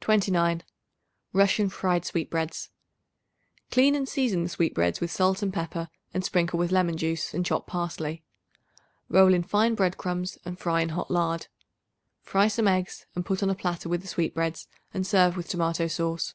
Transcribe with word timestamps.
29. 0.00 0.62
Russian 1.34 1.68
Fried 1.68 2.06
Sweetbreads. 2.06 2.70
Clean 3.70 3.94
and 3.94 4.08
season 4.08 4.42
the 4.44 4.48
sweetbreads 4.48 5.02
with 5.02 5.10
salt 5.10 5.42
and 5.42 5.52
pepper 5.52 5.90
and 6.14 6.24
sprinkle 6.24 6.58
with 6.58 6.72
lemon 6.72 6.96
juice 6.96 7.34
and 7.34 7.44
chopped 7.44 7.66
parsley. 7.66 8.24
Roll 9.10 9.34
in 9.34 9.42
fine 9.42 9.74
bread 9.74 9.98
crumbs 9.98 10.38
and 10.46 10.58
fry 10.58 10.80
in 10.80 10.88
hot 10.88 11.10
lard. 11.10 11.48
Fry 12.22 12.48
some 12.48 12.66
eggs 12.68 13.04
and 13.14 13.26
put 13.26 13.42
on 13.42 13.50
a 13.50 13.54
platter 13.54 13.90
with 13.90 14.00
the 14.00 14.08
sweetbreads 14.08 14.66
and 14.94 15.06
serve 15.06 15.36
with 15.36 15.46
tomato 15.46 15.88
sauce. 15.88 16.32